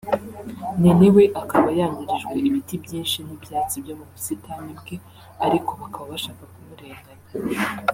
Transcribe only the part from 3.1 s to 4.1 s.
n’ibyatsi byo mu